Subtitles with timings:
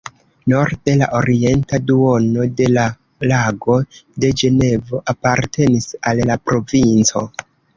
[0.51, 2.85] Norde, la orienta duono de la
[3.33, 3.77] Lago
[4.25, 7.25] de Ĝenevo apartenis al la provinco.